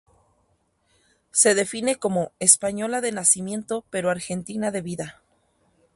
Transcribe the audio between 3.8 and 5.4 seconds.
pero argentina de vida".